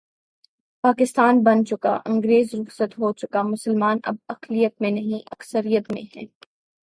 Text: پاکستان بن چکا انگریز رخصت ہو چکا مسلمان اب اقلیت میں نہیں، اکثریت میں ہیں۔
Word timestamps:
پاکستان 0.83 1.43
بن 1.43 1.63
چکا 1.65 1.93
انگریز 2.05 2.55
رخصت 2.55 2.99
ہو 2.99 3.11
چکا 3.13 3.41
مسلمان 3.43 3.97
اب 4.03 4.15
اقلیت 4.29 4.81
میں 4.81 4.91
نہیں، 4.91 5.21
اکثریت 5.31 5.91
میں 5.91 6.03
ہیں۔ 6.15 6.25